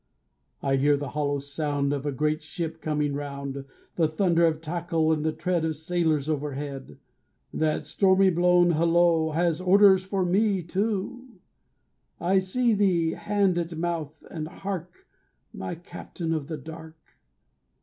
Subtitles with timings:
[0.63, 3.65] I hear the hollow sound Of a great ship coming round,
[3.97, 6.97] The thunder of tackle and the tread Of sailors overhead.
[7.53, 11.39] That stormy blown hulloo Has orders for me, too.
[12.19, 15.05] I see thee, hand at mouth, and hark,
[15.53, 16.97] My captain of the dark.